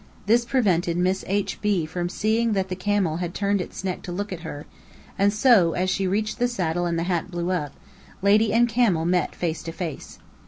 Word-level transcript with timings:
This 0.25 0.45
prevented 0.45 0.97
Miss 0.97 1.23
H.B. 1.27 1.85
from 1.85 2.09
seeing 2.09 2.53
that 2.53 2.69
the 2.69 2.75
camel 2.75 3.17
had 3.17 3.35
turned 3.35 3.61
its 3.61 3.83
neck 3.83 4.01
to 4.01 4.11
look 4.11 4.33
at 4.33 4.39
her; 4.39 4.65
and 5.15 5.31
so, 5.31 5.73
as 5.73 5.91
she 5.91 6.07
reached 6.07 6.39
the 6.39 6.47
saddle 6.47 6.87
and 6.87 6.97
the 6.97 7.03
hat 7.03 7.29
blew 7.29 7.51
up, 7.51 7.73
lady 8.23 8.51
and 8.51 8.67
camel 8.67 9.05
met 9.05 9.35
face 9.35 9.61
to 9.61 9.71
face. 9.71 10.17